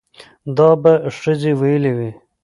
دا 0.57 0.69
به 0.81 0.93
ښځې 1.19 1.51
ويلې 1.59 1.91
وي 1.97 2.11